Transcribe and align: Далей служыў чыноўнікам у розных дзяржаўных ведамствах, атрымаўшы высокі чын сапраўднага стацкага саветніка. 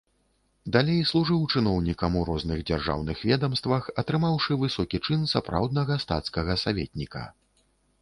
Далей 0.75 1.01
служыў 1.09 1.43
чыноўнікам 1.55 2.17
у 2.21 2.23
розных 2.31 2.65
дзяржаўных 2.71 3.23
ведамствах, 3.33 3.83
атрымаўшы 4.05 4.61
высокі 4.65 4.97
чын 5.07 5.21
сапраўднага 5.37 6.03
стацкага 6.09 6.61
саветніка. 6.67 7.23